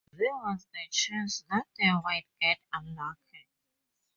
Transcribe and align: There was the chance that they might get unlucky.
There 0.11 0.33
was 0.33 0.65
the 0.73 0.89
chance 0.89 1.43
that 1.51 1.67
they 1.77 1.91
might 1.91 2.25
get 2.41 2.57
unlucky. 2.73 3.45